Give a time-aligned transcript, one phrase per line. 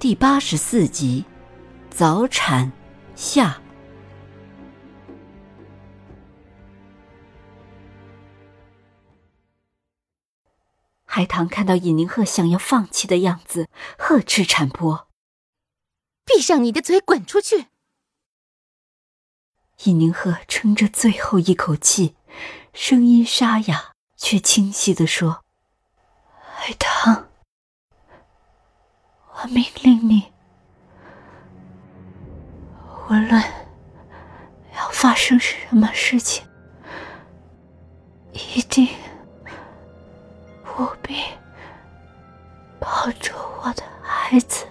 [0.00, 1.26] 第八十四集，
[1.90, 2.72] 早产
[3.14, 3.60] 下。
[11.04, 13.68] 海棠看到尹宁鹤想要放弃的样子，
[13.98, 15.06] 呵斥产婆
[16.24, 17.66] ：“闭上你的嘴，滚出去！”
[19.84, 22.16] 尹宁鹤撑着最后一口气，
[22.72, 25.44] 声音沙哑却清晰的说
[26.56, 27.26] ：“海棠。”
[29.42, 30.30] 我命令你，
[33.08, 33.42] 无论
[34.76, 36.46] 要发生什么事情，
[38.32, 38.86] 一定
[40.78, 41.22] 务必
[42.78, 44.66] 保住我的孩子，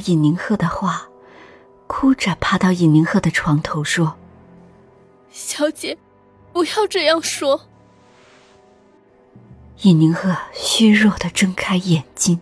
[0.00, 1.08] 尹宁鹤的话，
[1.86, 4.16] 哭着爬到尹宁鹤的床头说
[5.30, 5.96] ：“小姐，
[6.52, 7.68] 不要这样说。”
[9.82, 12.40] 尹宁鹤虚弱的睁开眼睛，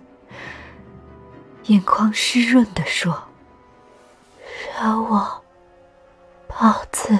[1.66, 3.24] 眼眶湿润的说
[4.80, 5.42] ：“饶我，
[6.48, 7.18] 包子，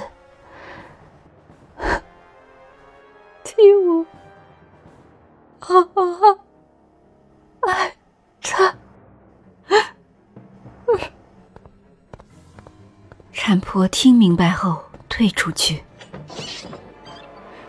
[13.71, 15.83] 婆听明白后退出去。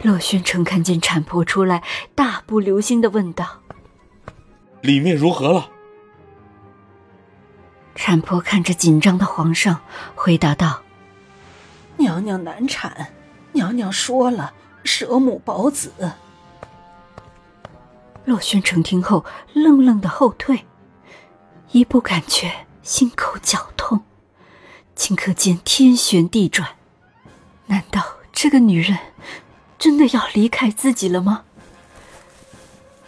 [0.00, 1.84] 洛宣城看见产婆出来，
[2.14, 3.60] 大步流星的问道
[4.80, 5.68] ：“里面如何了？”
[7.94, 9.80] 产婆看着紧张的皇上，
[10.14, 10.80] 回答道
[12.00, 13.08] ：“娘娘难产，
[13.52, 15.92] 娘娘说了，舍母保子。”
[18.24, 20.64] 洛宣城听后愣愣的后退，
[21.72, 22.50] 一步感觉
[22.80, 23.79] 心口绞痛。
[25.00, 26.76] 顷刻间天旋地转，
[27.68, 28.98] 难道这个女人
[29.78, 31.44] 真的要离开自己了吗？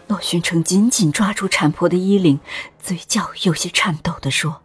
[0.07, 2.41] 洛寻成紧紧抓住产婆的衣领，
[2.83, 4.63] 嘴角有些颤抖的说：“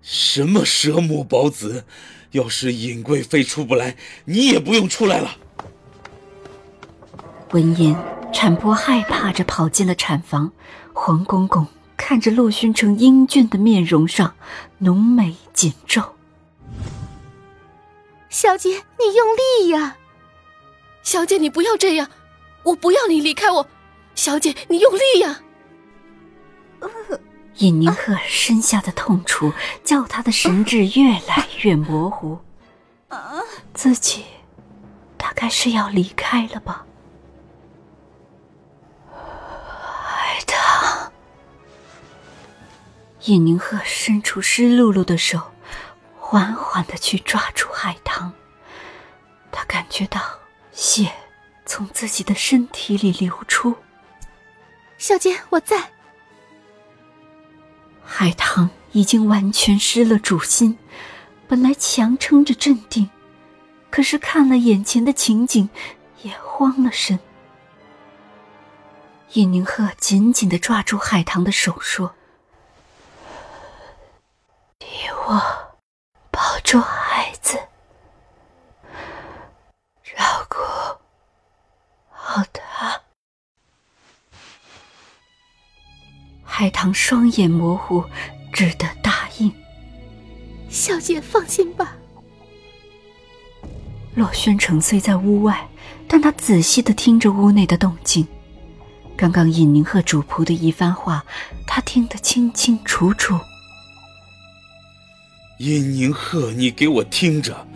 [0.00, 1.84] 什么蛇母保子？
[2.30, 5.36] 要是尹贵妃出不来，你也不用出来了。”
[7.52, 7.94] 闻言，
[8.32, 10.50] 产婆害怕着跑进了产房。
[10.94, 14.34] 黄公公看着洛勋城英俊的面容上
[14.78, 16.14] 浓眉紧皱。
[18.32, 19.98] 小姐，你用力呀！
[21.02, 22.08] 小姐，你不要这样，
[22.62, 23.68] 我不要你离开我。
[24.14, 25.40] 小姐，你用力呀！
[27.58, 29.52] 尹宁鹤身下的痛楚
[29.84, 32.38] 叫他的神智越来越模糊，
[33.74, 34.24] 自己
[35.18, 36.86] 大概是要离开了吧？
[39.10, 41.12] 海棠，
[43.26, 45.51] 尹宁鹤伸出湿漉漉的手。
[46.32, 48.32] 缓缓的去抓住海棠，
[49.50, 50.18] 他感觉到
[50.72, 51.12] 血
[51.66, 53.76] 从自己的身体里流出。
[54.96, 55.90] 小姐，我在。
[58.02, 60.78] 海棠已经完全失了主心，
[61.46, 63.10] 本来强撑着镇定，
[63.90, 65.68] 可是看了眼前的情景，
[66.22, 67.20] 也慌了神。
[69.34, 72.14] 叶宁鹤紧紧的抓住海棠的手，说
[74.80, 74.86] ：“替
[75.26, 75.58] 我。”
[76.62, 77.58] 保住孩子，
[80.04, 80.56] 照顾
[82.08, 83.00] 好他。
[86.44, 88.04] 海棠双眼模糊，
[88.52, 89.52] 只得答应。
[90.70, 91.96] 小姐放心吧。
[94.14, 95.68] 洛轩城虽在屋外，
[96.06, 98.26] 但他仔细的听着屋内的动静。
[99.16, 101.24] 刚刚尹宁和主仆的一番话，
[101.66, 103.38] 他听得清清楚楚。
[105.58, 107.66] 尹宁鹤，你给我听着！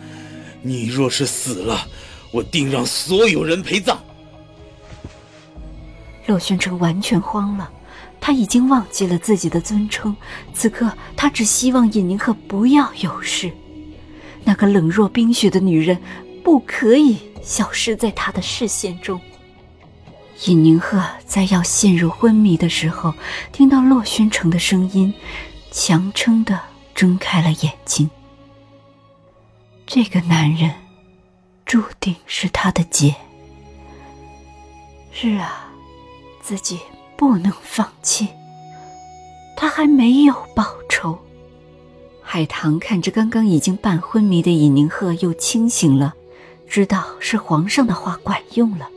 [0.61, 1.87] 你若是死了，
[2.31, 3.97] 我定让所有人陪葬。
[6.25, 7.69] 洛宣城完全慌了，
[8.19, 10.13] 他已经忘记了自己的尊称，
[10.53, 13.49] 此刻他只希望尹宁鹤不要有事。
[14.43, 15.97] 那个冷若冰雪的女人，
[16.43, 19.21] 不可以消失在他的视线中。
[20.47, 23.13] 尹宁鹤在要陷入昏迷的时候，
[23.53, 25.13] 听到洛宣城的声音。
[25.69, 26.59] 强撑的
[26.97, 28.09] 睁开了眼睛。
[29.85, 30.73] 这个男人，
[31.63, 33.13] 注定是他的劫。
[35.11, 35.71] 是啊，
[36.41, 36.79] 自己
[37.15, 38.27] 不能放弃。
[39.55, 41.15] 他还没有报仇。
[42.23, 46.15] 海棠看着刚刚已经半昏迷的尹宁鹤又清醒了，
[46.67, 48.89] 知道是皇上的话管用了。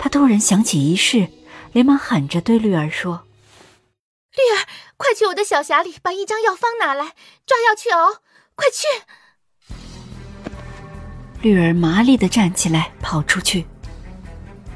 [0.00, 1.28] 他突然想起一事，
[1.72, 3.20] 连忙喊着对绿儿说
[4.34, 4.64] ：“绿儿，
[4.96, 7.12] 快去我的小匣里把一张药方拿来，
[7.44, 8.22] 抓药去熬，
[8.54, 8.86] 快去！”
[11.42, 13.66] 绿儿麻利的站起来，跑出去。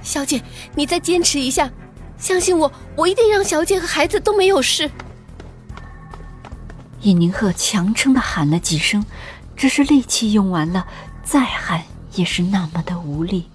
[0.03, 0.43] 小姐，
[0.75, 1.71] 你再坚持一下，
[2.19, 4.91] 相信我，我一定让小姐和孩子都没有事。
[7.01, 9.05] 尹宁鹤强撑的喊了几声，
[9.57, 10.87] 只是力气用完了，
[11.25, 11.83] 再喊
[12.15, 13.49] 也是那么的无力。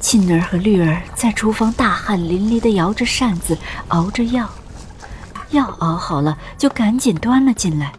[0.00, 3.56] 沁儿和绿儿在厨房大汗淋漓的摇着扇子
[3.88, 4.50] 熬着药，
[5.50, 7.92] 药熬好了就赶紧端了进来。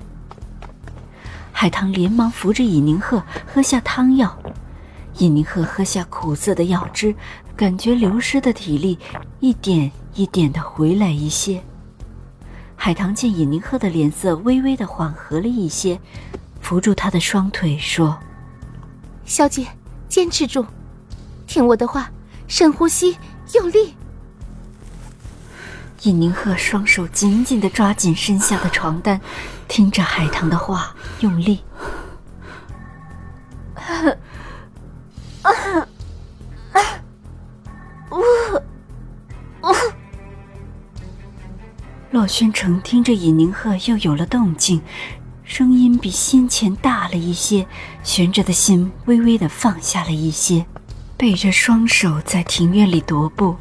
[1.52, 4.36] 海棠连忙扶着尹宁鹤喝下汤药，
[5.18, 7.14] 尹宁鹤喝下苦涩的药汁，
[7.56, 8.98] 感觉流失的体力
[9.40, 11.62] 一点一点的回来一些。
[12.76, 16.00] 海棠见尹宁鹤的脸色微微的缓和了一些，
[16.60, 18.18] 扶住他的双腿说
[19.24, 19.68] ：“小姐，
[20.10, 20.66] 坚持住，
[21.46, 22.10] 听我的话，
[22.48, 23.16] 深呼吸，
[23.54, 23.94] 用力。”
[26.04, 29.22] 尹宁鹤双手紧紧的抓紧身下的床单，
[29.68, 31.64] 听着海棠的话，用力。
[42.10, 44.82] 洛宣城听着尹宁鹤又有了动静，
[45.44, 47.68] 声音比先前大了一些，
[48.02, 50.66] 悬着的心微微的放下了一些，
[51.16, 53.56] 背着双手在庭院里踱步。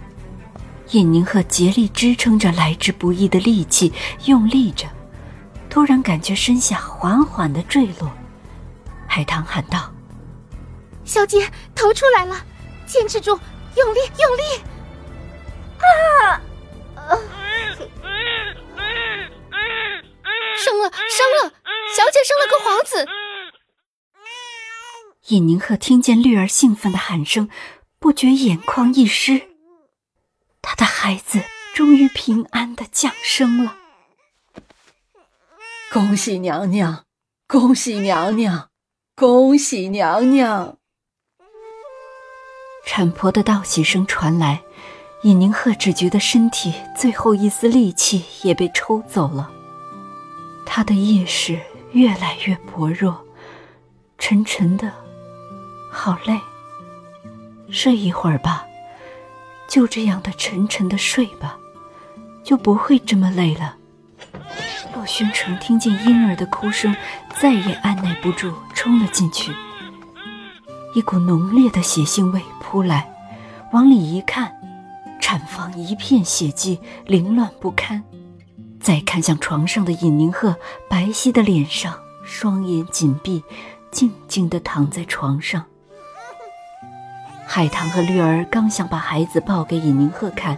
[0.92, 3.92] 尹宁鹤竭力支撑着来之不易的力气，
[4.24, 4.86] 用力着，
[5.68, 8.10] 突然感觉身下缓缓的坠落。
[9.06, 9.92] 海棠喊道
[11.04, 12.44] ：“小姐，头出来了，
[12.86, 13.38] 坚持住，
[13.76, 14.42] 用力，用力！”
[15.78, 16.42] 啊！
[20.56, 21.52] 生了，生了！
[21.96, 23.06] 小姐生了个皇子。
[25.28, 27.48] 尹宁鹤听见绿儿兴奋的喊声，
[28.00, 29.49] 不觉眼眶一湿。
[30.70, 31.42] 他的孩子
[31.74, 33.76] 终于平安的降生了。
[35.92, 37.06] 恭喜娘娘，
[37.48, 38.68] 恭喜娘娘，
[39.16, 40.76] 恭喜娘娘！
[42.86, 44.62] 产婆的道喜声传来，
[45.24, 49.50] 尹宁鹤只觉得身体最后一丝力气也被抽走了。
[50.64, 51.58] 他的意识
[51.90, 53.26] 越来越薄弱，
[54.18, 54.92] 沉沉的，
[55.90, 56.40] 好累。
[57.72, 58.64] 睡一会儿吧，
[59.70, 61.56] 就这样的沉沉的睡吧，
[62.42, 63.76] 就不会这么累了。
[64.92, 66.94] 洛宣城听见婴儿的哭声，
[67.38, 69.54] 再也按耐不住，冲了进去。
[70.92, 73.08] 一股浓烈的血腥味扑来，
[73.72, 74.52] 往里一看，
[75.20, 78.02] 产房一片血迹，凌乱不堪。
[78.80, 80.56] 再看向床上的尹宁鹤，
[80.88, 83.44] 白皙的脸上，双眼紧闭，
[83.92, 85.64] 静静地躺在床上。
[87.52, 90.56] 海棠和绿儿刚想把孩子抱给尹宁鹤看，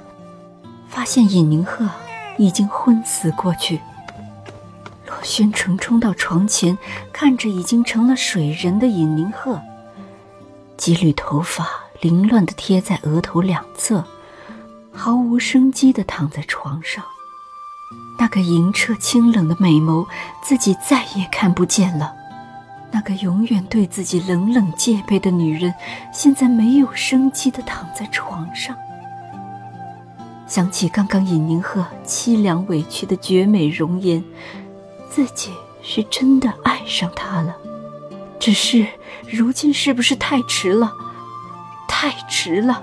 [0.90, 1.88] 发现尹宁鹤
[2.36, 3.80] 已经昏死过去。
[5.06, 6.76] 洛宣城冲到床前，
[7.10, 9.58] 看着已经成了水人的尹宁鹤，
[10.76, 11.66] 几缕头发
[12.02, 14.04] 凌乱地贴在额头两侧，
[14.92, 17.02] 毫无生机地躺在床上。
[18.18, 20.06] 那个莹澈清冷的美眸，
[20.44, 22.12] 自己再也看不见了。
[22.92, 25.74] 那个永远对自己冷冷戒备的女人，
[26.12, 28.76] 现在没有生机的躺在床上。
[30.46, 34.22] 想起刚刚尹宁鹤凄凉委屈的绝美容颜，
[35.10, 35.50] 自己
[35.82, 37.56] 是真的爱上他了。
[38.38, 38.86] 只是
[39.26, 40.92] 如今是不是太迟了？
[41.88, 42.82] 太迟了！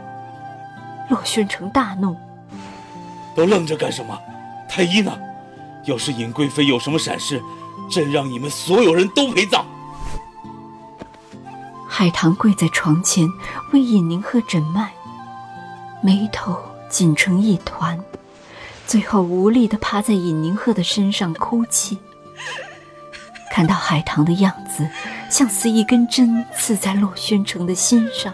[1.10, 2.16] 洛宣城大怒
[3.36, 4.18] ：“都愣着干什么？
[4.68, 5.16] 太医呢？”
[5.86, 7.40] 要是尹贵妃有什么闪失，
[7.92, 9.64] 朕让你们所有人都陪葬。
[12.00, 13.30] 海棠跪在床前
[13.74, 14.94] 为尹宁鹤诊脉，
[16.02, 18.00] 眉头紧成一团，
[18.88, 21.98] 最后无力的趴在尹宁鹤的身上哭泣。
[23.52, 24.90] 看到海棠的样子，
[25.30, 28.34] 像似一根针刺在洛轩城的心上。